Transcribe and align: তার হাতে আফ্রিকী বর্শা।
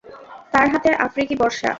তার 0.53 0.67
হাতে 0.71 0.89
আফ্রিকী 1.05 1.35
বর্শা। 1.35 1.69